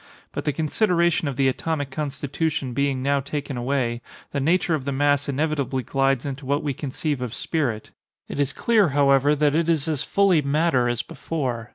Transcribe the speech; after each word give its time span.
But 0.31 0.45
the 0.45 0.51
consideration 0.51 1.27
of 1.27 1.35
the 1.35 1.47
atomic 1.47 1.91
constitution 1.91 2.73
being 2.73 3.03
now 3.03 3.19
taken 3.19 3.55
away, 3.55 4.01
the 4.31 4.39
nature 4.39 4.73
of 4.73 4.85
the 4.85 4.91
mass 4.91 5.29
inevitably 5.29 5.83
glides 5.83 6.25
into 6.25 6.43
what 6.43 6.63
we 6.63 6.73
conceive 6.73 7.21
of 7.21 7.35
spirit. 7.35 7.91
It 8.27 8.39
is 8.39 8.51
clear, 8.51 8.89
however, 8.97 9.35
that 9.35 9.53
it 9.53 9.69
is 9.69 9.87
as 9.87 10.01
fully 10.01 10.41
matter 10.41 10.89
as 10.89 11.03
before. 11.03 11.69